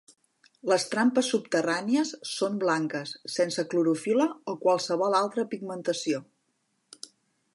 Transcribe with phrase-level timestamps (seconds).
[0.69, 6.23] Les trampes subterrànies són blanques, sense clorofil·la o qualsevol altra pigmentació.